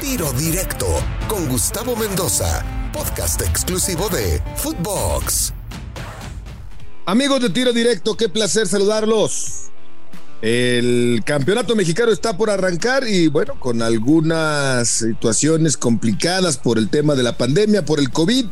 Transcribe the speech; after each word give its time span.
Tiro 0.00 0.32
Directo 0.32 0.86
con 1.28 1.46
Gustavo 1.46 1.94
Mendoza, 1.94 2.64
podcast 2.90 3.42
exclusivo 3.42 4.08
de 4.08 4.42
Footbox. 4.56 5.52
Amigos 7.04 7.42
de 7.42 7.50
Tiro 7.50 7.74
Directo, 7.74 8.16
qué 8.16 8.30
placer 8.30 8.66
saludarlos. 8.66 9.70
El 10.40 11.20
campeonato 11.26 11.76
mexicano 11.76 12.12
está 12.12 12.34
por 12.38 12.48
arrancar 12.48 13.06
y 13.06 13.28
bueno, 13.28 13.60
con 13.60 13.82
algunas 13.82 14.88
situaciones 14.88 15.76
complicadas 15.76 16.56
por 16.56 16.78
el 16.78 16.88
tema 16.88 17.14
de 17.14 17.22
la 17.22 17.36
pandemia, 17.36 17.84
por 17.84 18.00
el 18.00 18.10
COVID, 18.10 18.46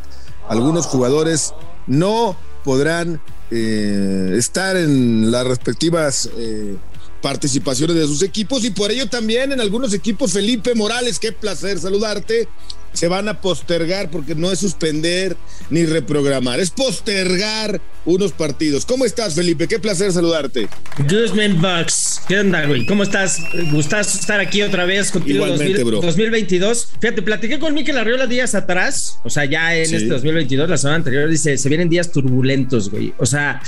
algunos 0.51 0.85
jugadores 0.85 1.55
no 1.87 2.37
podrán 2.63 3.23
eh, 3.51 4.35
estar 4.37 4.77
en 4.77 5.31
las 5.31 5.47
respectivas 5.47 6.29
eh, 6.37 6.77
participaciones 7.21 7.97
de 7.97 8.07
sus 8.07 8.23
equipos 8.23 8.65
y 8.65 8.71
por 8.71 8.91
ello 8.91 9.09
también 9.09 9.53
en 9.53 9.61
algunos 9.61 9.93
equipos 9.95 10.33
Felipe 10.33 10.75
Morales, 10.75 11.19
qué 11.19 11.33
placer 11.33 11.79
saludarte, 11.79 12.49
se 12.93 13.09
van 13.09 13.29
a 13.29 13.41
postergar 13.41 14.11
porque 14.11 14.35
no 14.35 14.51
es 14.51 14.59
suspender 14.59 15.37
ni 15.71 15.85
reprogramar, 15.85 16.59
es 16.59 16.71
postergar 16.71 17.81
unos 18.05 18.33
partidos. 18.33 18.87
¿Cómo 18.87 19.05
estás 19.05 19.35
Felipe? 19.35 19.69
Qué 19.69 19.79
placer 19.79 20.13
saludarte. 20.13 20.69
Guzman 21.09 21.61
Bucks, 21.61 22.23
¿qué 22.27 22.41
onda 22.41 22.67
güey? 22.67 22.87
¿Cómo 22.87 23.03
estás? 23.03 23.41
¿Gustas 23.71 24.15
estar 24.15 24.41
aquí 24.41 24.63
otra 24.63 24.85
vez 24.85 25.11
contigo 25.11 25.45
Igualmente, 25.45 25.85
bro. 25.85 26.01
2022? 26.01 26.89
Fíjate, 27.01 27.23
platiqué 27.23 27.59
con 27.59 27.75
Mikel 27.75 27.99
Arriola 27.99 28.27
días 28.27 28.55
atrás, 28.55 29.21
o 29.25 29.31
sea, 29.31 29.45
ya 29.45 29.77
en 29.77 29.95
este 29.95 30.09
2022, 30.09 30.69
la 30.69 30.79
semana 30.79 30.97
anterior, 30.97 31.29
dice, 31.29 31.59
se 31.59 31.69
vienen 31.69 31.89
días 31.89 32.11
turbulentos, 32.11 32.91
güey. 32.91 33.13
O 33.19 33.27
sea, 33.27 33.63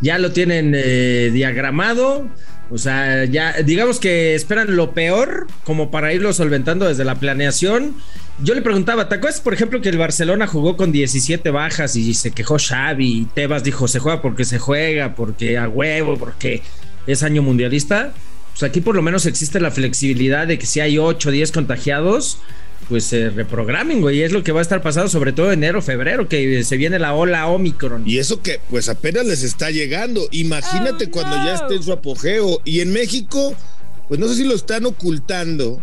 ya 0.00 0.18
lo 0.18 0.32
tienen 0.32 0.74
eh, 0.76 1.30
diagramado 1.32 2.28
o 2.70 2.78
sea, 2.78 3.24
ya 3.24 3.52
digamos 3.62 4.00
que 4.00 4.34
esperan 4.34 4.74
lo 4.74 4.92
peor 4.92 5.46
como 5.64 5.90
para 5.90 6.12
irlo 6.12 6.32
solventando 6.32 6.88
desde 6.88 7.04
la 7.04 7.14
planeación. 7.14 7.94
Yo 8.42 8.54
le 8.54 8.62
preguntaba, 8.62 9.08
¿te 9.08 9.14
acuerdas, 9.14 9.40
por 9.40 9.54
ejemplo, 9.54 9.80
que 9.80 9.88
el 9.88 9.98
Barcelona 9.98 10.46
jugó 10.46 10.76
con 10.76 10.92
17 10.92 11.50
bajas 11.50 11.96
y 11.96 12.12
se 12.14 12.32
quejó 12.32 12.58
Xavi 12.58 13.20
y 13.20 13.24
Tebas 13.26 13.62
dijo, 13.64 13.88
se 13.88 13.98
juega 13.98 14.20
porque 14.20 14.44
se 14.44 14.58
juega, 14.58 15.14
porque 15.14 15.56
a 15.56 15.68
huevo, 15.68 16.18
porque 16.18 16.62
es 17.06 17.22
año 17.22 17.42
mundialista? 17.42 18.12
Pues 18.50 18.62
aquí 18.62 18.80
por 18.80 18.96
lo 18.96 19.02
menos 19.02 19.26
existe 19.26 19.60
la 19.60 19.70
flexibilidad 19.70 20.46
de 20.46 20.58
que 20.58 20.66
si 20.66 20.80
hay 20.80 20.98
8 20.98 21.28
o 21.28 21.32
10 21.32 21.52
contagiados, 21.52 22.38
pues 22.88 23.04
se 23.04 23.30
reprogramen, 23.30 24.00
güey. 24.00 24.22
Es 24.22 24.32
lo 24.32 24.42
que 24.42 24.52
va 24.52 24.60
a 24.60 24.62
estar 24.62 24.82
pasando, 24.82 25.08
sobre 25.08 25.32
todo 25.32 25.52
enero, 25.52 25.82
febrero, 25.82 26.28
que 26.28 26.62
se 26.64 26.76
viene 26.76 26.98
la 26.98 27.14
ola 27.14 27.48
Omicron. 27.48 28.08
Y 28.08 28.18
eso 28.18 28.42
que, 28.42 28.60
pues 28.70 28.88
apenas 28.88 29.26
les 29.26 29.42
está 29.42 29.70
llegando. 29.70 30.28
Imagínate 30.30 31.10
cuando 31.10 31.36
ya 31.36 31.54
esté 31.54 31.74
en 31.74 31.82
su 31.82 31.92
apogeo. 31.92 32.60
Y 32.64 32.80
en 32.80 32.92
México, 32.92 33.54
pues 34.08 34.20
no 34.20 34.28
sé 34.28 34.36
si 34.36 34.44
lo 34.44 34.54
están 34.54 34.86
ocultando 34.86 35.82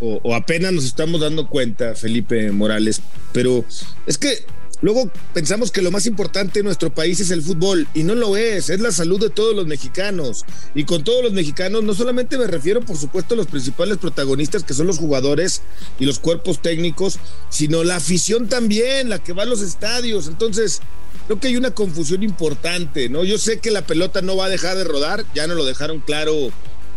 o, 0.00 0.20
o 0.22 0.34
apenas 0.34 0.72
nos 0.72 0.84
estamos 0.84 1.20
dando 1.20 1.48
cuenta, 1.48 1.94
Felipe 1.94 2.50
Morales, 2.50 3.00
pero 3.32 3.64
es 4.06 4.18
que 4.18 4.44
Luego 4.82 5.08
pensamos 5.32 5.70
que 5.70 5.80
lo 5.80 5.92
más 5.92 6.06
importante 6.06 6.58
en 6.58 6.66
nuestro 6.66 6.92
país 6.92 7.20
es 7.20 7.30
el 7.30 7.40
fútbol 7.40 7.86
y 7.94 8.02
no 8.02 8.16
lo 8.16 8.36
es, 8.36 8.68
es 8.68 8.80
la 8.80 8.90
salud 8.90 9.20
de 9.20 9.30
todos 9.30 9.54
los 9.54 9.66
mexicanos. 9.66 10.44
Y 10.74 10.84
con 10.84 11.04
todos 11.04 11.22
los 11.22 11.32
mexicanos 11.32 11.84
no 11.84 11.94
solamente 11.94 12.36
me 12.36 12.48
refiero 12.48 12.80
por 12.80 12.96
supuesto 12.96 13.34
a 13.34 13.36
los 13.36 13.46
principales 13.46 13.98
protagonistas 13.98 14.64
que 14.64 14.74
son 14.74 14.88
los 14.88 14.98
jugadores 14.98 15.62
y 16.00 16.04
los 16.04 16.18
cuerpos 16.18 16.60
técnicos, 16.60 17.18
sino 17.48 17.84
la 17.84 17.96
afición 17.96 18.48
también, 18.48 19.08
la 19.08 19.22
que 19.22 19.32
va 19.32 19.44
a 19.44 19.46
los 19.46 19.62
estadios. 19.62 20.26
Entonces, 20.26 20.80
creo 21.26 21.38
que 21.38 21.48
hay 21.48 21.56
una 21.56 21.70
confusión 21.70 22.24
importante, 22.24 23.08
¿no? 23.08 23.22
Yo 23.22 23.38
sé 23.38 23.58
que 23.60 23.70
la 23.70 23.86
pelota 23.86 24.20
no 24.20 24.36
va 24.36 24.46
a 24.46 24.50
dejar 24.50 24.76
de 24.76 24.84
rodar, 24.84 25.24
ya 25.32 25.46
no 25.46 25.54
lo 25.54 25.64
dejaron 25.64 26.00
claro 26.00 26.50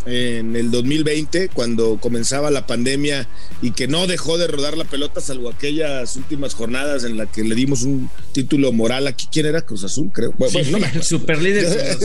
en 0.05 0.55
el 0.55 0.71
2020, 0.71 1.49
cuando 1.49 1.97
comenzaba 1.99 2.51
la 2.51 2.67
pandemia 2.67 3.27
y 3.61 3.71
que 3.71 3.87
no 3.87 4.07
dejó 4.07 4.37
de 4.37 4.47
rodar 4.47 4.77
la 4.77 4.85
pelota, 4.85 5.21
salvo 5.21 5.49
aquellas 5.49 6.15
últimas 6.15 6.53
jornadas 6.53 7.03
en 7.03 7.17
las 7.17 7.29
que 7.29 7.43
le 7.43 7.55
dimos 7.55 7.83
un 7.83 8.09
título 8.31 8.71
moral 8.71 9.07
aquí. 9.07 9.27
¿Quién 9.31 9.47
era? 9.47 9.61
Cruz 9.61 9.83
Azul, 9.83 10.11
creo. 10.13 10.33
Bueno, 10.37 10.63
sí, 10.63 10.71
no 10.71 10.77
el 10.77 11.03
super 11.03 11.41
líder 11.41 11.65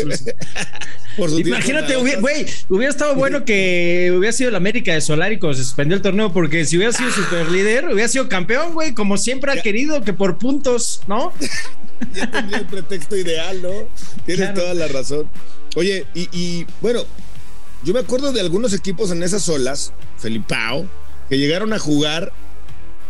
Imagínate, 1.19 1.97
güey, 1.97 2.47
hubiera 2.69 2.91
estado 2.91 3.15
bueno 3.15 3.45
que 3.45 4.13
hubiera 4.17 4.33
sido 4.33 4.49
el 4.49 4.57
América 4.57 4.95
de 4.95 5.01
Solari 5.01 5.39
cuando 5.39 5.59
se 5.59 5.65
suspendió 5.65 5.97
el 5.97 6.03
torneo, 6.03 6.33
porque 6.33 6.65
si 6.65 6.77
hubiera 6.77 6.93
sido 6.93 7.11
super 7.11 7.51
líder, 7.51 7.87
hubiera 7.87 8.09
sido 8.09 8.29
campeón, 8.29 8.73
güey, 8.73 8.95
como 8.95 9.19
siempre 9.19 9.53
ha 9.53 9.61
querido, 9.61 10.03
que 10.03 10.13
por 10.13 10.39
puntos, 10.39 11.03
¿no? 11.09 11.33
ya 12.15 12.31
tendría 12.31 12.59
el 12.59 12.67
pretexto 12.67 13.17
ideal, 13.17 13.61
¿no? 13.61 13.71
Tienes 14.25 14.51
claro. 14.51 14.63
toda 14.63 14.75
la 14.75 14.89
razón. 14.89 15.29
Oye, 15.77 16.07
y, 16.15 16.29
y 16.33 16.67
bueno, 16.81 17.05
yo 17.85 17.95
me 17.95 18.01
acuerdo 18.01 18.33
de 18.33 18.41
algunos 18.41 18.73
equipos 18.73 19.11
en 19.11 19.23
esas 19.23 19.49
olas, 19.49 19.93
Felipao, 20.19 20.87
que 21.29 21.39
llegaron 21.39 21.73
a 21.73 21.79
jugar 21.79 22.33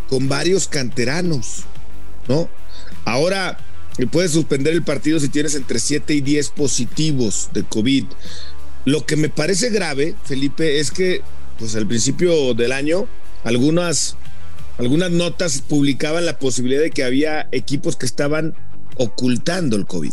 con 0.08 0.28
varios 0.28 0.68
canteranos, 0.68 1.64
¿no? 2.28 2.48
Ahora 3.04 3.58
puedes 4.06 4.32
suspender 4.32 4.72
el 4.72 4.82
partido 4.82 5.20
si 5.20 5.28
tienes 5.28 5.54
entre 5.54 5.78
7 5.78 6.14
y 6.14 6.20
10 6.20 6.50
positivos 6.50 7.50
de 7.52 7.64
COVID. 7.64 8.04
Lo 8.84 9.04
que 9.04 9.16
me 9.16 9.28
parece 9.28 9.70
grave, 9.70 10.14
Felipe, 10.24 10.80
es 10.80 10.90
que 10.90 11.22
pues 11.58 11.76
al 11.76 11.86
principio 11.86 12.54
del 12.54 12.72
año 12.72 13.06
algunas 13.44 14.16
algunas 14.78 15.10
notas 15.10 15.60
publicaban 15.60 16.24
la 16.24 16.38
posibilidad 16.38 16.80
de 16.80 16.90
que 16.90 17.04
había 17.04 17.48
equipos 17.52 17.96
que 17.96 18.06
estaban 18.06 18.54
ocultando 18.96 19.76
el 19.76 19.86
COVID. 19.86 20.12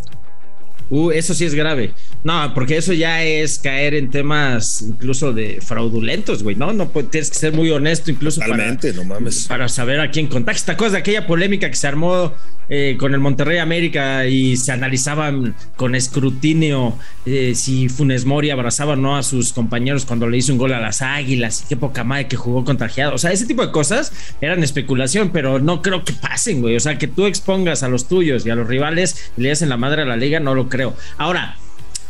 Uh, 0.89 1.11
eso 1.11 1.33
sí 1.33 1.45
es 1.45 1.53
grave. 1.53 1.91
No, 2.23 2.53
porque 2.53 2.77
eso 2.77 2.93
ya 2.93 3.23
es 3.23 3.59
caer 3.59 3.93
en 3.93 4.09
temas 4.09 4.81
incluso 4.81 5.33
de 5.33 5.59
fraudulentos, 5.61 6.43
güey, 6.43 6.55
¿no? 6.55 6.71
No 6.73 6.87
tienes 6.87 7.29
que 7.29 7.37
ser 7.37 7.53
muy 7.53 7.69
honesto 7.71 8.11
incluso 8.11 8.39
Totalmente, 8.41 8.93
para, 8.93 9.03
no 9.03 9.13
mames. 9.13 9.47
para 9.47 9.67
saber 9.67 9.99
a 9.99 10.11
quién 10.11 10.27
contactas. 10.27 10.65
¿Te 10.65 10.71
acuerdas 10.71 10.93
de 10.93 10.99
aquella 10.99 11.27
polémica 11.27 11.69
que 11.69 11.75
se 11.75 11.87
armó 11.87 12.33
eh, 12.69 12.97
con 12.99 13.13
el 13.13 13.19
Monterrey 13.19 13.57
América 13.59 14.25
y 14.27 14.57
se 14.57 14.71
analizaban 14.71 15.55
con 15.75 15.95
escrutinio 15.95 16.97
eh, 17.25 17.53
si 17.55 17.87
Funes 17.87 18.25
Mori 18.25 18.49
abrazaba 18.49 18.93
o 18.93 18.95
no 18.97 19.15
a 19.15 19.23
sus 19.23 19.53
compañeros 19.53 20.05
cuando 20.05 20.27
le 20.27 20.37
hizo 20.37 20.51
un 20.51 20.57
gol 20.57 20.73
a 20.73 20.81
las 20.81 21.01
Águilas 21.01 21.63
y 21.63 21.69
qué 21.69 21.77
poca 21.77 22.03
madre 22.03 22.27
que 22.27 22.35
jugó 22.35 22.63
contagiado? 22.63 23.13
O 23.13 23.17
sea, 23.17 23.31
ese 23.31 23.45
tipo 23.45 23.65
de 23.65 23.71
cosas 23.71 24.11
eran 24.41 24.63
especulación, 24.63 25.31
pero 25.31 25.59
no 25.59 25.81
creo 25.81 26.03
que 26.03 26.13
pasen, 26.13 26.61
güey. 26.61 26.75
O 26.75 26.79
sea, 26.79 26.97
que 26.97 27.07
tú 27.07 27.25
expongas 27.25 27.83
a 27.83 27.89
los 27.89 28.07
tuyos 28.07 28.45
y 28.45 28.49
a 28.49 28.55
los 28.55 28.67
rivales 28.67 29.31
y 29.37 29.41
le 29.41 29.47
en 29.61 29.69
la 29.69 29.77
madre 29.77 30.01
a 30.01 30.05
la 30.05 30.17
liga, 30.17 30.39
no 30.39 30.53
lo 30.53 30.67
creo 30.69 30.76
creo. 30.77 30.95
Ahora, 31.17 31.55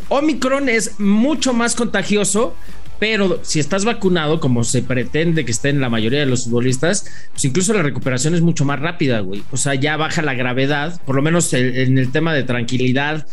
Omicron 0.10 0.68
es 0.68 1.00
mucho 1.00 1.54
más 1.54 1.74
contagioso, 1.74 2.54
pero 3.00 3.40
si 3.44 3.60
estás 3.60 3.86
vacunado, 3.86 4.40
como 4.40 4.64
se 4.64 4.82
pretende 4.82 5.46
que 5.46 5.52
estén 5.52 5.80
la 5.80 5.90
mayoría 5.90 6.20
de 6.20 6.26
los 6.26 6.46
futbolistas, 6.46 7.06
pues 7.32 7.46
incluso 7.46 7.74
la 7.74 7.82
recuperación 7.82 8.36
es 8.36 8.42
mucho 8.42 8.66
más 8.66 8.80
rápida, 8.80 9.22
güey. 9.22 9.44
O 9.52 9.58
sea, 9.58 9.76
ya 9.76 9.96
baja 9.96 10.22
la 10.22 10.34
gravedad, 10.34 11.00
por 11.06 11.16
lo 11.16 11.22
menos 11.22 11.54
en 11.54 11.98
el 11.98 12.12
tema 12.12 12.34
de 12.34 12.44
tranquilidad. 12.44 13.26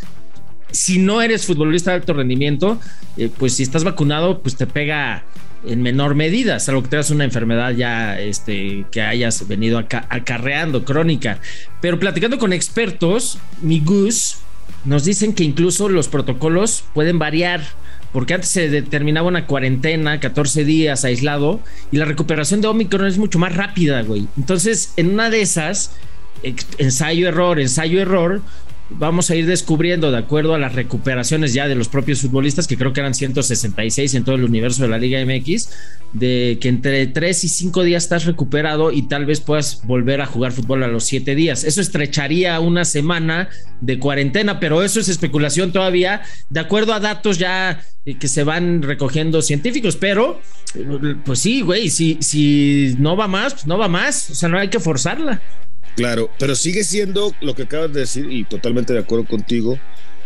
Si 0.70 0.98
no 0.98 1.20
eres 1.20 1.46
futbolista 1.46 1.90
de 1.90 1.96
alto 1.96 2.12
rendimiento, 2.12 2.80
eh, 3.16 3.30
pues 3.36 3.56
si 3.56 3.62
estás 3.64 3.84
vacunado, 3.84 4.40
pues 4.40 4.56
te 4.56 4.66
pega 4.66 5.24
en 5.66 5.82
menor 5.82 6.14
medida, 6.14 6.60
salvo 6.60 6.82
que 6.82 6.88
tengas 6.88 7.10
una 7.10 7.24
enfermedad 7.24 7.70
ya 7.72 8.20
este, 8.20 8.84
que 8.90 9.00
hayas 9.00 9.48
venido 9.48 9.78
aca 9.78 10.06
acarreando, 10.10 10.84
crónica. 10.84 11.38
Pero 11.80 11.98
platicando 11.98 12.38
con 12.38 12.52
expertos, 12.52 13.38
mi 13.62 13.80
Gus, 13.80 14.38
nos 14.84 15.04
dicen 15.04 15.32
que 15.32 15.44
incluso 15.44 15.88
los 15.88 16.08
protocolos 16.08 16.84
pueden 16.94 17.18
variar, 17.18 17.62
porque 18.12 18.34
antes 18.34 18.50
se 18.50 18.68
determinaba 18.68 19.28
una 19.28 19.46
cuarentena, 19.46 20.20
14 20.20 20.64
días 20.64 21.04
aislado, 21.04 21.60
y 21.90 21.96
la 21.96 22.04
recuperación 22.04 22.60
de 22.60 22.68
Omicron 22.68 23.06
es 23.06 23.18
mucho 23.18 23.38
más 23.38 23.56
rápida, 23.56 24.02
güey. 24.02 24.28
Entonces, 24.36 24.92
en 24.96 25.10
una 25.10 25.30
de 25.30 25.40
esas, 25.40 25.92
ensayo, 26.78 27.28
error, 27.28 27.58
ensayo, 27.58 28.00
error, 28.00 28.42
vamos 28.98 29.30
a 29.30 29.36
ir 29.36 29.46
descubriendo, 29.46 30.10
de 30.10 30.18
acuerdo 30.18 30.54
a 30.54 30.58
las 30.58 30.74
recuperaciones 30.74 31.52
ya 31.52 31.68
de 31.68 31.74
los 31.74 31.88
propios 31.88 32.20
futbolistas, 32.20 32.66
que 32.66 32.76
creo 32.76 32.92
que 32.92 33.00
eran 33.00 33.14
166 33.14 34.14
en 34.14 34.24
todo 34.24 34.34
el 34.36 34.44
universo 34.44 34.82
de 34.82 34.88
la 34.88 34.98
Liga 34.98 35.24
MX, 35.24 35.70
de 36.12 36.58
que 36.60 36.68
entre 36.68 37.06
3 37.06 37.44
y 37.44 37.48
5 37.48 37.82
días 37.82 38.04
estás 38.04 38.24
recuperado 38.24 38.92
y 38.92 39.02
tal 39.08 39.26
vez 39.26 39.40
puedas 39.40 39.84
volver 39.84 40.20
a 40.20 40.26
jugar 40.26 40.52
fútbol 40.52 40.82
a 40.82 40.88
los 40.88 41.04
7 41.04 41.34
días. 41.34 41.64
Eso 41.64 41.80
estrecharía 41.80 42.58
una 42.60 42.84
semana 42.84 43.48
de 43.80 43.98
cuarentena, 43.98 44.60
pero 44.60 44.82
eso 44.82 45.00
es 45.00 45.08
especulación 45.08 45.72
todavía, 45.72 46.22
de 46.50 46.60
acuerdo 46.60 46.94
a 46.94 47.00
datos 47.00 47.38
ya 47.38 47.82
que 48.04 48.28
se 48.28 48.44
van 48.44 48.82
recogiendo 48.82 49.40
científicos, 49.42 49.96
pero 49.96 50.40
pues 51.24 51.38
sí, 51.38 51.62
güey, 51.62 51.88
si, 51.88 52.18
si 52.20 52.94
no 52.98 53.16
va 53.16 53.28
más, 53.28 53.54
pues 53.54 53.66
no 53.66 53.78
va 53.78 53.88
más, 53.88 54.30
o 54.30 54.34
sea, 54.34 54.48
no 54.48 54.58
hay 54.58 54.68
que 54.68 54.80
forzarla. 54.80 55.40
Claro, 55.96 56.30
pero 56.38 56.54
sigue 56.56 56.84
siendo 56.84 57.34
lo 57.40 57.54
que 57.54 57.62
acabas 57.62 57.92
de 57.92 58.00
decir 58.00 58.30
y 58.30 58.44
totalmente 58.44 58.92
de 58.92 58.98
acuerdo 58.98 59.26
contigo, 59.26 59.78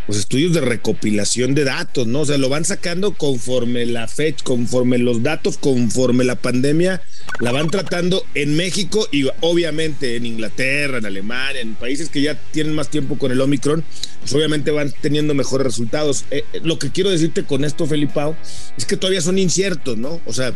pues 0.08 0.20
estudios 0.20 0.54
de 0.54 0.62
recopilación 0.62 1.54
de 1.54 1.64
datos, 1.64 2.06
¿no? 2.06 2.20
O 2.20 2.24
sea, 2.24 2.38
lo 2.38 2.48
van 2.48 2.64
sacando 2.64 3.12
conforme 3.12 3.84
la 3.84 4.08
fecha, 4.08 4.42
conforme 4.42 4.96
los 4.96 5.22
datos, 5.22 5.58
conforme 5.58 6.24
la 6.24 6.36
pandemia, 6.36 7.02
la 7.40 7.52
van 7.52 7.68
tratando 7.68 8.24
en 8.34 8.56
México 8.56 9.06
y 9.12 9.28
obviamente 9.42 10.16
en 10.16 10.24
Inglaterra, 10.24 10.96
en 10.96 11.04
Alemania, 11.04 11.60
en 11.60 11.74
países 11.74 12.08
que 12.08 12.22
ya 12.22 12.40
tienen 12.52 12.74
más 12.74 12.88
tiempo 12.88 13.18
con 13.18 13.32
el 13.32 13.40
Omicron, 13.42 13.84
pues 14.20 14.32
obviamente 14.32 14.70
van 14.70 14.90
teniendo 15.02 15.34
mejores 15.34 15.66
resultados. 15.66 16.24
Eh, 16.30 16.42
lo 16.62 16.78
que 16.78 16.90
quiero 16.90 17.10
decirte 17.10 17.44
con 17.44 17.62
esto, 17.62 17.84
Felipao, 17.84 18.34
es 18.78 18.86
que 18.86 18.96
todavía 18.96 19.20
son 19.20 19.36
inciertos, 19.36 19.98
¿no? 19.98 20.22
O 20.24 20.32
sea, 20.32 20.54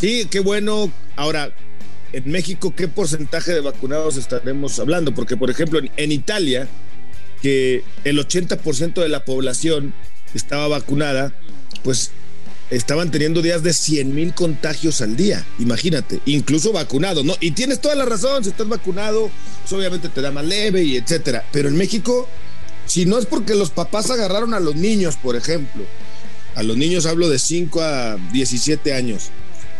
sí, 0.00 0.26
qué 0.30 0.40
bueno. 0.40 0.90
Ahora, 1.16 1.52
en 2.12 2.30
México, 2.30 2.74
¿qué 2.74 2.88
porcentaje 2.88 3.52
de 3.52 3.60
vacunados 3.60 4.16
estaremos 4.16 4.78
hablando? 4.78 5.14
Porque, 5.14 5.36
por 5.36 5.50
ejemplo, 5.50 5.80
en, 5.96 6.12
Italia, 6.12 6.68
que 7.42 7.82
el 8.04 8.18
80% 8.18 8.94
de 8.94 9.08
la 9.08 9.24
población 9.24 9.92
estaba 10.34 10.68
vacunada, 10.68 11.32
pues 11.82 12.12
estaban 12.70 13.10
teniendo 13.10 13.42
días 13.42 13.62
de 13.62 13.72
100 13.72 14.14
mil 14.14 14.34
contagios 14.34 15.00
al 15.00 15.16
día, 15.16 15.44
imagínate, 15.58 16.20
incluso 16.26 16.72
vacunado, 16.72 17.22
¿no? 17.22 17.34
Y 17.40 17.52
tienes 17.52 17.80
toda 17.80 17.94
la 17.94 18.04
razón, 18.04 18.42
si 18.42 18.50
estás 18.50 18.68
vacunado, 18.68 19.30
pues 19.62 19.72
obviamente 19.72 20.08
te 20.08 20.20
da 20.20 20.30
más 20.30 20.44
leve 20.44 20.82
y 20.82 20.96
etcétera. 20.96 21.44
Pero 21.52 21.68
en 21.68 21.76
México, 21.76 22.28
si 22.86 23.06
no 23.06 23.18
es 23.18 23.26
porque 23.26 23.54
los 23.54 23.70
papás 23.70 24.10
agarraron 24.10 24.54
a 24.54 24.60
los 24.60 24.74
niños, 24.74 25.16
por 25.16 25.36
ejemplo, 25.36 25.84
a 26.54 26.62
los 26.62 26.76
niños 26.76 27.06
hablo 27.06 27.28
de 27.28 27.38
5 27.38 27.82
a 27.82 28.16
17 28.32 28.94
años, 28.94 29.30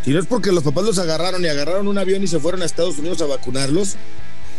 si 0.06 0.12
no 0.12 0.20
es 0.20 0.26
porque 0.26 0.52
los 0.52 0.62
papás 0.62 0.84
los 0.84 1.00
agarraron 1.00 1.44
y 1.44 1.48
agarraron 1.48 1.88
un 1.88 1.98
avión 1.98 2.22
y 2.22 2.28
se 2.28 2.38
fueron 2.38 2.62
a 2.62 2.64
Estados 2.64 2.96
Unidos 2.96 3.20
a 3.22 3.26
vacunarlos, 3.26 3.96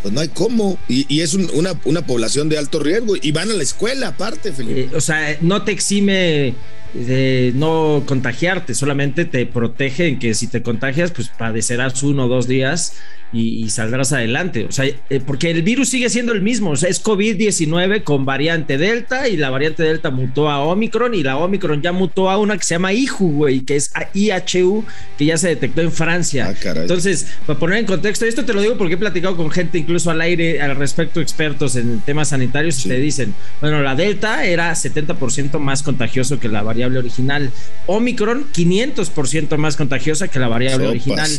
pues 0.01 0.13
no 0.13 0.19
hay 0.19 0.27
cómo. 0.27 0.77
Y, 0.89 1.21
es 1.21 1.35
una, 1.35 1.71
una, 1.85 2.05
población 2.05 2.49
de 2.49 2.57
alto 2.57 2.79
riesgo. 2.79 3.15
Y 3.15 3.31
van 3.31 3.49
a 3.49 3.53
la 3.53 3.63
escuela 3.63 4.09
aparte, 4.09 4.51
Felipe. 4.51 4.81
Eh, 4.81 4.89
o 4.93 4.99
sea, 4.99 5.37
no 5.39 5.63
te 5.63 5.71
exime 5.71 6.53
de 6.93 7.51
no 7.55 8.03
contagiarte, 8.05 8.73
solamente 8.73 9.25
te 9.25 9.45
protege 9.45 10.07
en 10.07 10.19
que 10.19 10.33
si 10.33 10.47
te 10.47 10.61
contagias, 10.61 11.11
pues 11.11 11.29
padecerás 11.29 12.01
uno 12.03 12.25
o 12.25 12.27
dos 12.27 12.47
días 12.47 12.93
y, 13.33 13.69
saldrás 13.69 14.13
adelante. 14.13 14.65
O 14.65 14.71
sea, 14.71 14.85
eh, 14.85 15.21
porque 15.25 15.51
el 15.51 15.61
virus 15.61 15.89
sigue 15.89 16.09
siendo 16.09 16.31
el 16.31 16.41
mismo. 16.41 16.71
O 16.71 16.75
sea, 16.75 16.89
es 16.89 17.03
COVID-19 17.03 18.03
con 18.03 18.25
variante 18.25 18.77
Delta 18.77 19.27
y 19.27 19.37
la 19.37 19.49
variante 19.49 19.83
Delta 19.83 20.09
mutó 20.09 20.49
a 20.49 20.59
Omicron 20.59 21.13
y 21.13 21.23
la 21.23 21.37
Omicron 21.37 21.81
ya 21.81 21.91
mutó 21.91 22.29
a 22.29 22.37
una 22.37 22.57
que 22.57 22.63
se 22.63 22.75
llama 22.75 22.93
IHU, 22.93 23.31
güey, 23.31 23.61
que 23.61 23.75
es 23.75 23.91
IHU, 24.13 24.85
que 25.17 25.25
ya 25.25 25.37
se 25.37 25.49
detectó 25.49 25.81
en 25.81 25.91
Francia. 25.91 26.55
Ah, 26.55 26.73
Entonces, 26.75 27.27
para 27.45 27.59
poner 27.59 27.79
en 27.79 27.85
contexto, 27.85 28.25
esto 28.25 28.45
te 28.45 28.53
lo 28.53 28.61
digo 28.61 28.77
porque 28.77 28.93
he 28.93 28.97
platicado 28.97 29.35
con 29.35 29.51
gente 29.51 29.77
incluso 29.77 30.09
al 30.09 30.21
aire 30.21 30.61
al 30.61 30.75
respecto, 30.75 31.19
expertos 31.19 31.75
en 31.75 31.99
temas 32.01 32.29
sanitarios, 32.29 32.85
y 32.85 32.89
te 32.89 32.97
dicen, 32.97 33.33
bueno, 33.59 33.81
la 33.81 33.95
Delta 33.95 34.45
era 34.45 34.71
70% 34.71 35.59
más 35.59 35.83
contagioso 35.83 36.39
que 36.39 36.47
la 36.47 36.63
variable 36.77 36.99
original. 36.99 37.51
Omicron, 37.87 38.45
500% 38.53 39.57
más 39.57 39.75
contagiosa 39.75 40.27
que 40.27 40.39
la 40.39 40.47
variable 40.47 40.87
original. 40.87 41.29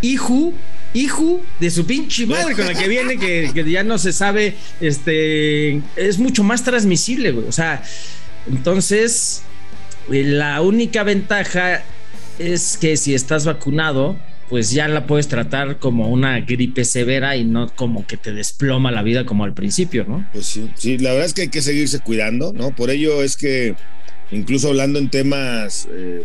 IHU 0.00 0.54
hijo 0.94 1.42
de 1.60 1.70
su 1.70 1.86
pinche 1.86 2.26
madre 2.26 2.54
con 2.54 2.66
la 2.66 2.74
que 2.74 2.88
viene, 2.88 3.18
que, 3.18 3.52
ya 3.70 3.84
no 3.84 3.98
se 3.98 4.12
sabe, 4.12 4.54
este, 4.80 5.82
es 5.96 6.18
mucho 6.18 6.42
más 6.42 6.64
transmisible, 6.64 7.32
güey. 7.32 7.46
O 7.46 7.52
sea, 7.52 7.82
entonces, 8.50 9.42
eh, 10.10 10.24
la 10.24 10.62
única 10.62 11.02
ventaja 11.02 11.82
es 12.38 12.78
que 12.78 12.96
si 12.96 13.14
estás 13.14 13.44
vacunado, 13.44 14.16
pues 14.48 14.70
ya 14.70 14.88
la 14.88 15.06
puedes 15.06 15.28
tratar 15.28 15.78
como 15.78 16.08
una 16.08 16.40
gripe 16.40 16.84
severa 16.84 17.36
y 17.36 17.44
no 17.44 17.68
como 17.74 18.06
que 18.06 18.16
te 18.16 18.32
desploma 18.32 18.90
la 18.90 19.02
vida 19.02 19.26
como 19.26 19.44
al 19.44 19.52
principio, 19.52 20.06
¿no? 20.08 20.26
Pues 20.32 20.46
sí, 20.46 20.70
sí, 20.74 20.96
la 20.96 21.10
verdad 21.10 21.26
es 21.26 21.34
que 21.34 21.42
hay 21.42 21.48
que 21.48 21.60
seguirse 21.60 22.00
cuidando, 22.00 22.52
¿no? 22.54 22.74
Por 22.74 22.90
ello 22.90 23.22
es 23.22 23.36
que 23.36 23.74
incluso 24.30 24.68
hablando 24.68 24.98
en 24.98 25.10
temas 25.10 25.88
eh, 25.90 26.24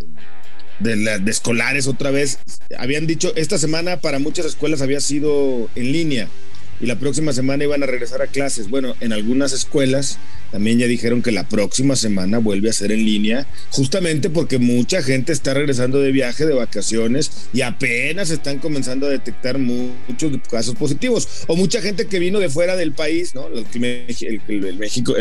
de, 0.79 1.19
de 1.19 1.31
escolares 1.31 1.87
otra 1.87 2.11
vez. 2.11 2.39
Habían 2.77 3.07
dicho, 3.07 3.33
esta 3.35 3.57
semana 3.57 4.01
para 4.01 4.19
muchas 4.19 4.45
escuelas 4.45 4.81
había 4.81 5.01
sido 5.01 5.69
en 5.75 5.91
línea 5.91 6.27
y 6.79 6.85
la 6.85 6.99
próxima 6.99 7.33
semana 7.33 7.63
iban 7.63 7.83
a 7.83 7.85
regresar 7.85 8.21
a 8.21 8.27
clases. 8.27 8.69
Bueno, 8.69 8.95
en 8.99 9.13
algunas 9.13 9.53
escuelas 9.53 10.19
también 10.51 10.77
ya 10.77 10.85
dijeron 10.85 11.21
que 11.23 11.31
la 11.31 11.47
próxima 11.49 11.95
semana 11.95 12.37
vuelve 12.37 12.69
a 12.69 12.73
ser 12.73 12.91
en 12.91 13.03
línea, 13.03 13.47
justamente 13.71 14.29
porque 14.29 14.59
mucha 14.59 15.01
gente 15.01 15.33
está 15.33 15.53
regresando 15.53 15.99
de 15.99 16.11
viaje, 16.11 16.45
de 16.45 16.53
vacaciones 16.53 17.31
y 17.53 17.61
apenas 17.61 18.29
están 18.29 18.59
comenzando 18.59 19.07
a 19.07 19.09
detectar 19.09 19.57
muchos 19.57 20.31
casos 20.51 20.75
positivos. 20.75 21.27
O 21.47 21.55
mucha 21.55 21.81
gente 21.81 22.05
que 22.05 22.19
vino 22.19 22.39
de 22.39 22.49
fuera 22.49 22.75
del 22.75 22.93
país, 22.93 23.33
¿no? 23.33 23.47
El, 23.47 24.77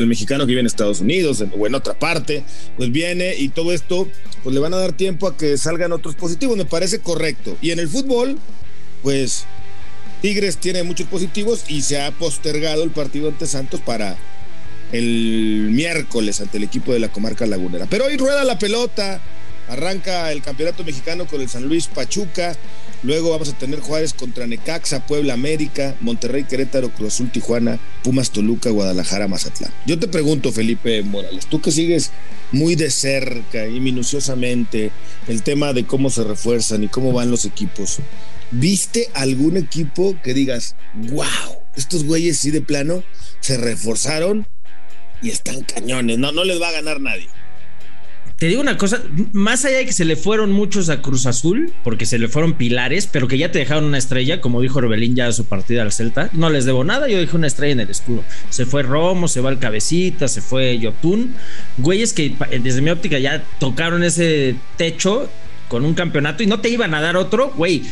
mexicano 0.07 0.45
que 0.45 0.49
vive 0.49 0.61
en 0.61 0.67
Estados 0.67 1.01
Unidos 1.01 1.43
o 1.59 1.67
en 1.67 1.75
otra 1.75 1.99
parte, 1.99 2.45
pues 2.77 2.93
viene 2.93 3.35
y 3.37 3.49
todo 3.49 3.73
esto, 3.73 4.09
pues 4.43 4.53
le 4.53 4.61
van 4.61 4.75
a 4.75 4.79
dar 4.79 4.93
tiempo 4.93 5.27
a 5.27 5.37
que 5.37 5.57
salgan 5.57 5.93
otros 5.93 6.15
positivos. 6.15 6.57
Me 6.57 6.67
parece 6.67 6.99
correcto. 6.99 7.57
Y 7.63 7.71
en 7.71 7.79
el 7.79 7.89
fútbol, 7.89 8.37
pues 9.03 9.47
Tigres 10.23 10.59
tiene 10.59 10.85
muchos 10.85 11.09
positivos 11.09 11.65
y 11.67 11.83
se 11.83 12.01
ha 12.01 12.13
postergado 12.13 12.85
el 12.85 12.91
partido 12.91 13.29
ante 13.29 13.45
Santos 13.47 13.81
para 13.81 14.17
el 14.93 15.69
miércoles 15.73 16.41
ante 16.41 16.59
el 16.59 16.63
equipo 16.63 16.93
de 16.93 17.01
la 17.01 17.09
comarca 17.09 17.45
lagunera. 17.45 17.87
Pero 17.91 18.05
hoy 18.05 18.17
rueda 18.17 18.45
la 18.45 18.57
pelota, 18.57 19.21
arranca 19.69 20.31
el 20.31 20.41
campeonato 20.41 20.85
mexicano 20.85 21.27
con 21.27 21.41
el 21.41 21.49
San 21.49 21.65
Luis 21.65 21.89
Pachuca, 21.89 22.55
luego 23.03 23.31
vamos 23.31 23.49
a 23.49 23.59
tener 23.59 23.81
Juárez 23.81 24.13
contra 24.15 24.47
Necaxa, 24.47 25.05
Puebla 25.09 25.35
América, 25.35 25.97
Monterrey 26.01 26.45
Querétaro, 26.45 26.91
Cruz 26.91 27.15
Azul 27.15 27.33
Tijuana, 27.33 27.81
Pumas 28.05 28.31
Toluca, 28.31 28.71
Guadalajara 28.71 29.27
Mazatlán. 29.27 29.73
Yo 29.87 29.99
te 29.99 30.07
pregunto, 30.07 30.53
Felipe 30.53 31.03
Morales, 31.03 31.47
tú 31.47 31.61
que 31.61 31.73
sigues 31.73 32.13
muy 32.53 32.77
de 32.77 32.93
cerca 32.93 33.67
y 33.67 33.81
minuciosamente 33.81 34.93
el 35.27 35.43
tema 35.43 35.73
de 35.73 35.85
cómo 35.85 36.11
se 36.11 36.23
refuerzan 36.23 36.85
y 36.85 36.89
cómo 36.89 37.13
van 37.13 37.31
los 37.31 37.45
equipos. 37.45 37.99
¿Viste 38.53 39.09
algún 39.15 39.57
equipo 39.57 40.15
que 40.23 40.35
digas, 40.35 40.77
wow, 40.95 41.27
estos 41.75 42.05
güeyes 42.05 42.37
sí 42.37 42.51
de 42.51 42.61
plano 42.61 43.03
se 43.41 43.57
reforzaron 43.57 44.47
y 45.23 45.31
están 45.31 45.63
cañones? 45.63 46.19
No, 46.19 46.33
no 46.33 46.45
les 46.45 46.61
va 46.61 46.69
a 46.69 46.73
ganar 46.73 47.01
nadie. 47.01 47.29
Te 48.37 48.49
digo 48.49 48.61
una 48.61 48.77
cosa, 48.77 49.01
más 49.33 49.65
allá 49.65 49.79
de 49.79 49.87
que 49.87 49.93
se 49.93 50.05
le 50.05 50.17
fueron 50.17 50.53
muchos 50.53 50.91
a 50.91 51.01
Cruz 51.01 51.25
Azul, 51.27 51.73
porque 51.83 52.05
se 52.05 52.19
le 52.19 52.29
fueron 52.29 52.55
pilares, 52.55 53.09
pero 53.11 53.27
que 53.27 53.39
ya 53.39 53.53
te 53.53 53.61
dejaron 53.61 53.85
una 53.85 53.99
estrella, 53.99 54.41
como 54.41 54.61
dijo 54.61 54.81
Orbelín 54.81 55.15
ya 55.15 55.29
a 55.29 55.33
su 55.33 55.47
partida 55.47 55.83
al 55.83 55.93
Celta, 55.93 56.29
no 56.33 56.51
les 56.51 56.65
debo 56.67 56.85
nada, 56.85 57.09
yo 57.09 57.21
dije 57.21 57.37
una 57.37 57.47
estrella 57.47 57.73
en 57.73 57.81
el 57.81 57.91
escudo. 57.91 58.23
Se 58.51 58.67
fue 58.67 58.83
Romo, 58.83 59.29
se 59.29 59.41
va 59.41 59.51
el 59.51 59.61
Cabecita, 59.61 60.29
se 60.29 60.43
fue 60.43 60.79
Yotun, 60.79 61.35
güeyes 61.79 62.13
que 62.13 62.35
desde 62.63 62.83
mi 62.83 62.91
óptica 62.91 63.19
ya 63.19 63.45
tocaron 63.61 64.03
ese 64.03 64.57
techo 64.77 65.31
con 65.69 65.85
un 65.85 65.95
campeonato 65.95 66.43
y 66.43 66.47
no 66.47 66.61
te 66.61 66.69
iban 66.69 66.95
a 66.95 67.01
dar 67.01 67.17
otro, 67.17 67.53
güey 67.57 67.85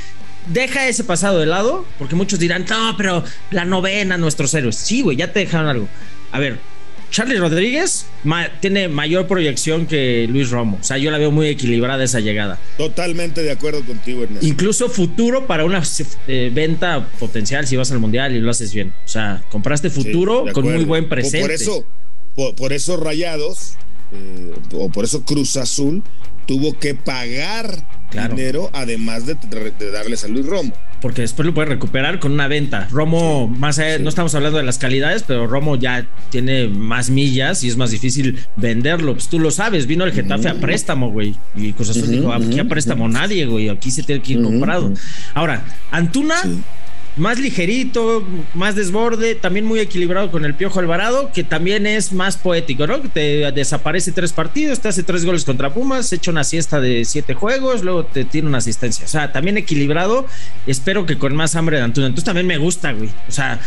deja 0.46 0.88
ese 0.88 1.04
pasado 1.04 1.38
de 1.38 1.46
lado, 1.46 1.84
porque 1.98 2.14
muchos 2.14 2.38
dirán, 2.38 2.64
no, 2.68 2.94
pero 2.96 3.24
la 3.50 3.64
novena, 3.64 4.16
nuestros 4.18 4.52
héroes. 4.54 4.76
Sí, 4.76 5.02
güey, 5.02 5.16
ya 5.16 5.32
te 5.32 5.40
dejaron 5.40 5.68
algo. 5.68 5.88
A 6.32 6.38
ver, 6.38 6.58
Charlie 7.10 7.38
Rodríguez 7.38 8.06
tiene 8.60 8.88
mayor 8.88 9.26
proyección 9.26 9.86
que 9.86 10.28
Luis 10.30 10.50
Romo. 10.50 10.78
O 10.80 10.84
sea, 10.84 10.96
yo 10.96 11.10
la 11.10 11.18
veo 11.18 11.30
muy 11.30 11.48
equilibrada 11.48 12.04
esa 12.04 12.20
llegada. 12.20 12.58
Totalmente 12.76 13.42
de 13.42 13.50
acuerdo 13.50 13.84
contigo, 13.84 14.22
Ernesto. 14.22 14.46
Incluso 14.46 14.88
futuro 14.88 15.46
para 15.46 15.64
una 15.64 15.82
eh, 16.28 16.50
venta 16.54 17.08
potencial 17.18 17.66
si 17.66 17.76
vas 17.76 17.90
al 17.90 17.98
mundial 17.98 18.34
y 18.34 18.40
lo 18.40 18.50
haces 18.50 18.72
bien. 18.72 18.94
O 19.04 19.08
sea, 19.08 19.42
compraste 19.50 19.90
futuro 19.90 20.44
con 20.52 20.64
muy 20.64 20.84
buen 20.84 21.08
presente. 21.08 21.40
Por 21.40 21.50
eso, 21.50 21.86
por, 22.56 22.72
eso 22.72 22.96
Rayados, 22.96 23.74
eh, 24.12 24.54
o 24.72 24.88
por 24.90 25.04
eso 25.04 25.24
Cruz 25.24 25.56
Azul, 25.56 26.02
tuvo 26.46 26.78
que 26.78 26.94
pagar 26.94 27.86
dinero, 28.10 28.70
además 28.72 29.24
de, 29.24 29.36
darles 29.92 30.24
a 30.24 30.28
Luis 30.28 30.46
Romo. 30.46 30.72
Porque 31.00 31.22
después 31.22 31.46
lo 31.46 31.54
puede 31.54 31.68
recuperar 31.68 32.18
con 32.18 32.32
una 32.32 32.48
venta. 32.48 32.88
Romo, 32.90 33.48
más 33.48 33.78
allá, 33.78 33.98
no 34.00 34.08
estamos 34.08 34.34
hablando 34.34 34.58
de 34.58 34.64
las 34.64 34.76
calidades, 34.76 35.22
pero 35.22 35.46
Romo 35.46 35.76
ya 35.76 36.06
tiene 36.30 36.68
más 36.68 37.08
millas 37.08 37.64
y 37.64 37.68
es 37.68 37.76
más 37.76 37.90
difícil 37.90 38.38
venderlo. 38.56 39.14
Pues 39.14 39.28
tú 39.28 39.38
lo 39.38 39.50
sabes, 39.50 39.86
vino 39.86 40.04
el 40.04 40.12
Getafe 40.12 40.48
a 40.48 40.54
préstamo, 40.54 41.10
güey. 41.10 41.36
Y 41.54 41.72
cosas 41.72 41.96
así, 41.96 42.06
dijo, 42.06 42.32
aquí 42.32 42.58
a 42.58 42.64
préstamo 42.66 43.08
nadie, 43.08 43.46
güey. 43.46 43.68
Aquí 43.68 43.90
se 43.90 44.02
tiene 44.02 44.20
que 44.20 44.32
ir 44.32 44.42
comprado. 44.42 44.92
Ahora, 45.32 45.64
Antuna 45.90 46.42
más 47.16 47.38
ligerito, 47.38 48.26
más 48.54 48.74
desborde, 48.76 49.34
también 49.34 49.64
muy 49.64 49.80
equilibrado 49.80 50.30
con 50.30 50.44
el 50.44 50.54
Piojo 50.54 50.78
Alvarado, 50.78 51.30
que 51.32 51.44
también 51.44 51.86
es 51.86 52.12
más 52.12 52.36
poético, 52.36 52.86
¿no? 52.86 53.02
Que 53.02 53.08
te 53.08 53.52
desaparece 53.52 54.12
tres 54.12 54.32
partidos, 54.32 54.80
te 54.80 54.88
hace 54.88 55.02
tres 55.02 55.24
goles 55.24 55.44
contra 55.44 55.74
Pumas, 55.74 56.12
echa 56.12 56.30
una 56.30 56.44
siesta 56.44 56.80
de 56.80 57.04
siete 57.04 57.34
juegos, 57.34 57.82
luego 57.82 58.04
te 58.04 58.24
tiene 58.24 58.48
una 58.48 58.58
asistencia. 58.58 59.04
O 59.04 59.08
sea, 59.08 59.32
también 59.32 59.58
equilibrado, 59.58 60.26
espero 60.66 61.06
que 61.06 61.18
con 61.18 61.34
más 61.34 61.56
hambre 61.56 61.78
de 61.78 61.82
Antuna. 61.82 62.06
Entonces 62.06 62.24
también 62.24 62.46
me 62.46 62.58
gusta, 62.58 62.92
güey. 62.92 63.10
O 63.28 63.32
sea, 63.32 63.60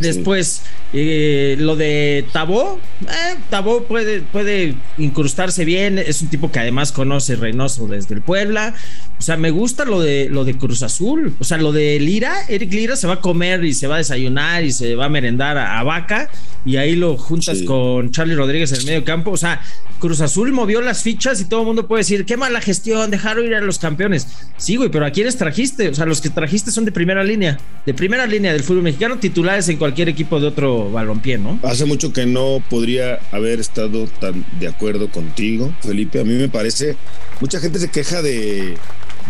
después 0.00 0.62
eh, 0.92 1.56
lo 1.58 1.76
de 1.76 2.26
Tabó, 2.32 2.80
eh, 3.02 3.36
Tabó 3.48 3.84
puede, 3.84 4.20
puede 4.20 4.74
incrustarse 4.98 5.64
bien, 5.64 5.98
es 5.98 6.20
un 6.22 6.28
tipo 6.28 6.50
que 6.50 6.58
además 6.58 6.92
conoce 6.92 7.36
Reynoso 7.36 7.86
desde 7.86 8.14
el 8.14 8.22
Puebla. 8.22 8.74
O 9.18 9.22
sea, 9.22 9.36
me 9.36 9.50
gusta 9.50 9.84
lo 9.84 10.00
de, 10.00 10.28
lo 10.28 10.44
de 10.44 10.58
Cruz 10.58 10.82
Azul, 10.82 11.34
o 11.38 11.44
sea, 11.44 11.56
lo 11.58 11.70
de 11.70 12.00
Lira, 12.00 12.44
Eric 12.48 12.72
Lira 12.72 12.81
se 12.96 13.06
va 13.06 13.14
a 13.14 13.20
comer 13.20 13.64
y 13.64 13.74
se 13.74 13.86
va 13.86 13.96
a 13.96 13.98
desayunar 13.98 14.64
y 14.64 14.72
se 14.72 14.94
va 14.94 15.06
a 15.06 15.08
merendar 15.08 15.56
a, 15.56 15.82
Vaca 15.82 16.28
y 16.64 16.76
ahí 16.76 16.94
lo 16.94 17.16
juntas 17.16 17.62
con 17.62 18.10
Charlie 18.10 18.34
Rodríguez 18.34 18.72
en 18.72 18.80
el 18.80 18.86
medio 18.86 19.04
campo. 19.04 19.30
O 19.32 19.36
sea, 19.36 19.60
Cruz 19.98 20.20
Azul 20.20 20.52
movió 20.52 20.80
las 20.80 21.02
fichas 21.02 21.40
y 21.40 21.44
todo 21.44 21.60
el 21.60 21.66
mundo 21.66 21.88
puede 21.88 22.00
decir, 22.00 22.24
qué 22.24 22.36
mala 22.36 22.60
gestión, 22.60 23.10
dejaron 23.10 23.46
ir 23.46 23.54
a 23.54 23.60
los 23.60 23.78
campeones. 23.78 24.26
Sí, 24.56 24.76
güey, 24.76 24.90
pero 24.90 25.06
¿a 25.06 25.10
quiénes 25.10 25.36
trajiste? 25.36 25.88
O 25.88 25.94
sea, 25.94 26.06
los 26.06 26.20
que 26.20 26.30
trajiste 26.30 26.70
son 26.70 26.84
de 26.84 26.92
primera 26.92 27.24
línea, 27.24 27.58
de 27.86 27.94
primera 27.94 28.26
línea 28.26 28.52
del 28.52 28.62
fútbol 28.62 28.82
mexicano, 28.82 29.18
titulares 29.18 29.68
en 29.68 29.76
cualquier 29.76 30.08
equipo 30.08 30.40
de 30.40 30.48
otro 30.48 30.90
balompié, 30.90 31.38
¿no? 31.38 31.58
Hace 31.62 31.84
mucho 31.84 32.12
que 32.12 32.26
no 32.26 32.62
podría 32.68 33.18
haber 33.30 33.60
estado 33.60 34.06
tan 34.06 34.44
de 34.58 34.68
acuerdo 34.68 35.08
contigo, 35.10 35.74
Felipe. 35.80 36.20
A 36.20 36.24
mí 36.24 36.34
me 36.34 36.48
parece, 36.48 36.96
mucha 37.40 37.60
gente 37.60 37.78
se 37.78 37.90
queja 37.90 38.22
de, 38.22 38.76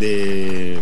de 0.01 0.79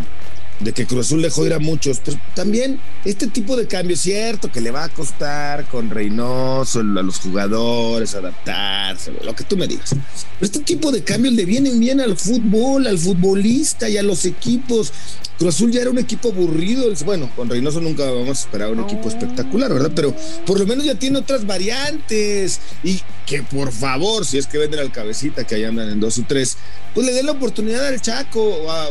de 0.61 0.73
que 0.73 0.87
Cruz 0.87 1.07
Azul 1.07 1.23
dejó 1.23 1.47
ir 1.47 1.55
a 1.55 1.59
muchos, 1.59 2.01
pero 2.05 2.19
también 2.35 2.81
este 3.05 3.27
tipo 3.27 3.57
de 3.57 3.67
cambio 3.67 3.95
es 3.95 4.03
cierto 4.03 4.53
que 4.53 4.61
le 4.61 4.71
va 4.71 4.85
a 4.85 4.89
costar 4.89 5.67
con 5.69 5.91
Reynoso, 5.91 6.81
a 6.81 6.83
los 6.83 7.19
jugadores, 7.19 8.15
adaptarse, 8.15 9.13
lo 9.23 9.35
que 9.35 9.45
tú 9.45 9.57
me 9.57 9.67
digas. 9.67 9.91
Pero 9.91 10.47
este 10.47 10.61
tipo 10.61 10.93
de 10.93 11.03
cambios 11.03 11.35
le 11.35 11.45
vienen 11.45 11.81
bien 11.81 12.01
al 12.01 12.17
fútbol, 12.17 12.87
al 12.87 12.99
futbolista 12.99 13.89
y 13.89 13.97
a 13.97 14.03
los 14.03 14.25
equipos. 14.25 14.93
Cruz 15.39 15.55
Azul 15.55 15.71
ya 15.71 15.81
era 15.81 15.91
un 15.91 15.99
equipo 15.99 16.29
aburrido. 16.29 16.85
Bueno, 17.07 17.31
con 17.35 17.49
Reynoso 17.49 17.81
nunca 17.81 18.05
vamos 18.05 18.29
a 18.29 18.43
esperar 18.43 18.71
un 18.71 18.81
equipo 18.81 19.09
espectacular, 19.09 19.73
¿verdad? 19.73 19.93
Pero 19.97 20.15
por 20.45 20.61
lo 20.61 20.67
menos 20.67 20.85
ya 20.85 20.95
tiene 20.97 21.19
otras 21.19 21.47
variantes. 21.47 22.61
Y 22.85 23.01
que 23.25 23.43
por 23.43 23.73
favor, 23.73 24.27
si 24.27 24.37
es 24.37 24.47
que 24.47 24.59
venden 24.59 24.81
al 24.81 24.93
cabecita 24.93 25.47
que 25.47 25.55
ahí 25.55 25.65
andan 25.65 25.89
en 25.89 25.99
dos 25.99 26.19
y 26.19 26.23
tres, 26.23 26.59
pues 26.95 27.07
le 27.07 27.13
den 27.13 27.27
la 27.27 27.33
oportunidad 27.33 27.87
al 27.87 28.01
Chaco, 28.01 28.71
a, 28.71 28.87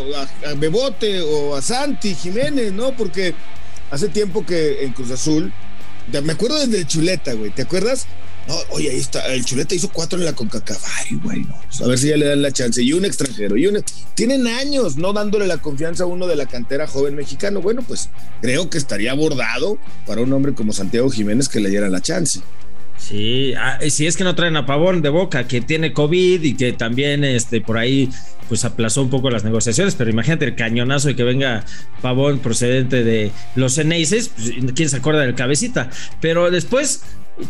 a 0.49 0.53
Bebote 0.55 1.21
o 1.21 1.55
a 1.55 1.61
Santi 1.61 2.15
Jiménez, 2.15 2.71
¿no? 2.71 2.95
Porque 2.95 3.33
hace 3.91 4.09
tiempo 4.09 4.45
que 4.45 4.83
en 4.83 4.93
Cruz 4.93 5.11
Azul, 5.11 5.51
me 6.23 6.33
acuerdo 6.33 6.59
desde 6.59 6.79
el 6.79 6.87
Chuleta, 6.87 7.33
güey, 7.33 7.51
¿te 7.51 7.63
acuerdas? 7.63 8.05
No, 8.47 8.55
oye, 8.71 8.89
ahí 8.89 8.97
está, 8.97 9.27
el 9.27 9.45
Chuleta 9.45 9.75
hizo 9.75 9.89
cuatro 9.89 10.17
en 10.17 10.25
la 10.25 10.33
CONCACAF, 10.33 11.11
güey, 11.23 11.41
no, 11.41 11.55
pues, 11.67 11.81
a 11.81 11.87
ver 11.87 11.99
si 11.99 12.07
ya 12.07 12.17
le 12.17 12.25
dan 12.25 12.41
la 12.41 12.51
chance. 12.51 12.81
Y 12.81 12.93
un 12.93 13.05
extranjero, 13.05 13.57
y 13.57 13.67
un, 13.67 13.83
tienen 14.15 14.47
años 14.47 14.97
no 14.97 15.13
dándole 15.13 15.45
la 15.45 15.57
confianza 15.57 16.03
a 16.03 16.07
uno 16.07 16.25
de 16.25 16.35
la 16.35 16.47
cantera 16.47 16.87
joven 16.87 17.15
mexicano. 17.15 17.61
Bueno, 17.61 17.83
pues 17.87 18.09
creo 18.41 18.69
que 18.69 18.79
estaría 18.79 19.11
abordado 19.11 19.77
para 20.07 20.21
un 20.21 20.33
hombre 20.33 20.55
como 20.55 20.73
Santiago 20.73 21.11
Jiménez 21.11 21.47
que 21.47 21.59
le 21.59 21.69
diera 21.69 21.89
la 21.89 22.01
chance. 22.01 22.41
Sí, 22.99 23.53
ah, 23.57 23.79
si 23.89 24.05
es 24.05 24.17
que 24.17 24.23
no 24.23 24.35
traen 24.35 24.57
a 24.57 24.65
Pavón 24.65 25.01
de 25.01 25.09
Boca, 25.09 25.47
que 25.47 25.61
tiene 25.61 25.93
COVID 25.93 26.43
y 26.43 26.55
que 26.55 26.73
también 26.73 27.23
este, 27.23 27.61
por 27.61 27.77
ahí 27.77 28.09
pues 28.47 28.65
aplazó 28.65 29.01
un 29.01 29.09
poco 29.09 29.29
las 29.29 29.43
negociaciones, 29.43 29.95
pero 29.95 30.09
imagínate 30.09 30.45
el 30.45 30.55
cañonazo 30.55 31.07
de 31.09 31.15
que 31.15 31.23
venga 31.23 31.63
Pavón 32.01 32.39
procedente 32.39 33.03
de 33.03 33.31
los 33.55 33.77
Eneises, 33.77 34.29
pues, 34.29 34.51
quién 34.75 34.89
se 34.89 34.97
acuerda 34.97 35.21
del 35.21 35.35
cabecita, 35.35 35.89
pero 36.19 36.51
después 36.51 37.03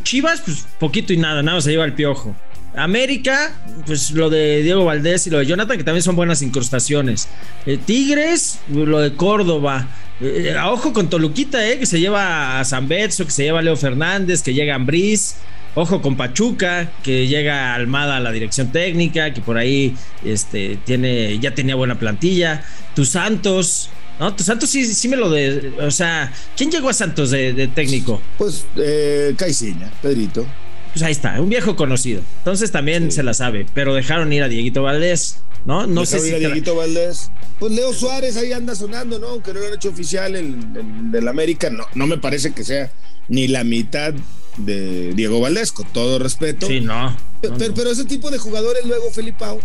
Chivas, 0.04 0.42
pues 0.42 0.68
poquito 0.80 1.14
y 1.14 1.18
nada, 1.18 1.42
nada, 1.42 1.62
se 1.62 1.72
lleva 1.72 1.86
el 1.86 1.94
piojo. 1.94 2.36
América, 2.84 3.54
pues 3.86 4.12
lo 4.12 4.30
de 4.30 4.62
Diego 4.64 4.86
Valdés 4.86 5.28
y 5.28 5.30
lo 5.30 5.40
de 5.40 5.46
Jonathan, 5.46 5.78
que 5.78 5.84
también 5.84 6.04
son 6.04 6.16
buenas 6.16 6.42
incrustaciones. 6.42 7.28
Eh, 7.66 7.78
Tigres, 7.78 8.60
lo 8.70 9.00
de 9.00 9.14
Córdoba. 9.14 9.88
Eh, 10.22 10.56
ojo 10.66 10.92
con 10.92 11.10
Toluquita, 11.10 11.66
eh, 11.68 11.80
que 11.80 11.86
se 11.86 12.00
lleva 12.00 12.60
a 12.60 12.66
San 12.66 12.88
Betso, 12.88 13.26
que 13.26 13.32
se 13.32 13.44
lleva 13.44 13.60
a 13.60 13.62
Leo 13.62 13.78
Fernández, 13.78 14.42
que 14.42 14.54
llega 14.54 14.74
a 14.74 14.76
Ambriz. 14.76 15.36
Ojo 15.76 16.02
con 16.02 16.18
Pachuca, 16.18 16.92
que 17.04 17.28
llega 17.28 17.76
Almada 17.76 18.18
a 18.18 18.20
la 18.20 18.32
dirección 18.32 18.72
técnica, 18.72 19.34
que 19.34 19.40
por 19.40 19.58
ahí 19.58 19.96
este, 20.26 20.80
tiene, 20.84 21.38
ya 21.40 21.54
tenía 21.54 21.76
buena 21.76 22.00
plantilla. 22.00 22.64
Tus 22.96 23.10
Santos, 23.10 23.90
¿no? 24.20 24.34
Tus 24.36 24.48
Santos 24.48 24.70
sí, 24.70 24.84
sí 24.86 25.08
me 25.08 25.16
lo 25.16 25.30
de. 25.30 25.74
O 25.80 25.92
sea, 25.92 26.34
¿quién 26.58 26.72
llegó 26.72 26.90
a 26.90 26.94
Santos 26.94 27.30
de, 27.30 27.70
técnico? 27.74 28.20
Pues 28.38 28.66
eh, 28.78 29.36
Caiciña, 29.38 29.92
Pedrito 30.02 30.46
pues 30.94 31.04
ahí 31.04 31.12
está, 31.12 31.40
un 31.42 31.50
viejo 31.50 31.76
conocido. 31.76 32.22
Entonces 32.40 32.72
también 32.72 33.12
se 33.12 33.24
la 33.24 33.34
sabe, 33.34 33.66
pero 33.74 33.94
dejaron 33.94 34.32
ir 34.34 34.44
a 34.44 34.48
Dieguito 34.48 34.84
Valdés, 34.84 35.42
¿no? 35.66 35.88
No 35.88 36.06
sé 36.06 36.20
si. 36.20 36.30
Ir 36.30 36.36
a 36.36 36.40
Dieguito 36.40 36.76
Valdés. 36.76 37.32
Pues 37.60 37.72
Leo 37.72 37.94
Suárez 37.94 38.38
ahí 38.38 38.54
anda 38.54 38.76
sonando, 38.76 39.20
¿no? 39.20 39.28
Aunque 39.28 39.54
no 39.54 39.60
lo 39.60 39.68
han 39.68 39.74
hecho 39.74 39.90
oficial 39.90 40.36
el, 40.36 41.12
del 41.12 41.28
América, 41.28 41.70
no, 41.70 41.86
no 41.94 42.08
me 42.08 42.18
parece 42.18 42.54
que 42.54 42.64
sea 42.64 42.92
ni 43.28 43.48
la 43.48 43.64
mitad 43.64 44.14
de 44.58 45.14
Diego 45.14 45.40
Valdés, 45.40 45.72
con 45.72 45.88
todo 45.88 46.20
respeto. 46.20 46.68
Sí, 46.68 46.82
no. 46.82 47.16
pero, 47.42 47.92
ese 47.92 48.06
tipo 48.06 48.30
de 48.30 48.38
jugadores 48.38 48.86
luego, 48.86 49.10
Felipao, 49.12 49.60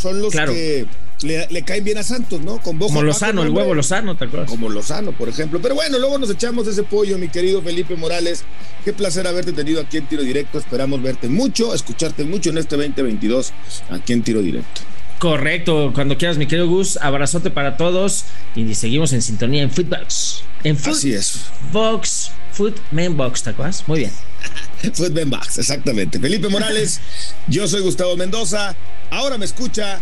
son 0.00 0.20
los 0.20 0.32
que 0.32 0.86
le, 1.22 1.62
caen 1.62 1.84
bien 1.84 1.98
a 1.98 2.02
Santos, 2.02 2.40
¿no? 2.40 2.58
Con 2.58 2.78
Como 2.78 3.02
Lozano, 3.02 3.42
el 3.42 3.50
huevo 3.50 3.74
Lozano, 3.74 4.16
¿te 4.16 4.24
acuerdas? 4.24 4.48
Como 4.48 4.68
Lozano, 4.68 5.12
por 5.12 5.28
ejemplo. 5.28 5.60
Pero 5.60 5.74
bueno, 5.74 5.98
luego 5.98 6.18
nos 6.18 6.30
echamos 6.30 6.66
ese 6.66 6.82
pollo, 6.82 7.18
mi 7.18 7.28
querido 7.28 7.62
Felipe 7.62 7.94
Morales. 7.96 8.44
Qué 8.84 8.92
placer 8.92 9.26
haberte 9.26 9.52
tenido 9.52 9.80
aquí 9.80 9.98
en 9.98 10.06
Tiro 10.06 10.22
Directo. 10.22 10.58
Esperamos 10.58 11.02
verte 11.02 11.28
mucho, 11.28 11.74
escucharte 11.74 12.24
mucho 12.24 12.50
en 12.50 12.58
este 12.58 12.76
2022 12.76 13.52
aquí 13.90 14.12
en 14.12 14.22
Tiro 14.22 14.40
Directo. 14.40 14.80
Correcto, 15.18 15.92
cuando 15.94 16.16
quieras, 16.16 16.38
mi 16.38 16.46
querido 16.46 16.66
Gus, 16.66 16.96
abrazote 16.96 17.50
para 17.50 17.76
todos 17.76 18.24
y 18.56 18.74
seguimos 18.74 19.12
en 19.12 19.20
sintonía 19.20 19.62
en 19.62 19.70
Footbox. 19.70 20.42
En 20.64 20.78
Foot 20.78 20.94
Así 20.94 21.12
es. 21.12 21.40
Box, 21.70 22.30
Footman 22.52 23.18
Box, 23.18 23.42
¿te 23.42 23.50
acuerdas? 23.50 23.84
Muy 23.86 23.98
bien. 23.98 24.12
Footman 24.94 25.28
Box, 25.28 25.58
exactamente. 25.58 26.18
Felipe 26.18 26.48
Morales, 26.48 27.02
yo 27.48 27.68
soy 27.68 27.82
Gustavo 27.82 28.16
Mendoza. 28.16 28.74
Ahora 29.10 29.36
me 29.38 29.44
escucha, 29.44 30.00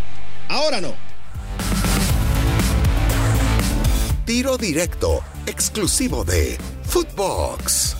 ahora 0.48 0.80
no. 0.80 0.94
Tiro 4.24 4.58
directo, 4.58 5.22
exclusivo 5.46 6.24
de 6.24 6.58
Footbox. 6.84 7.96